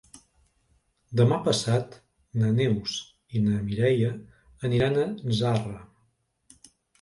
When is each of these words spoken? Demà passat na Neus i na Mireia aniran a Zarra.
Demà 1.19 1.35
passat 1.47 1.97
na 2.43 2.49
Neus 2.61 2.95
i 3.37 3.43
na 3.49 3.59
Mireia 3.67 4.09
aniran 4.71 4.99
a 5.05 5.39
Zarra. 5.43 5.77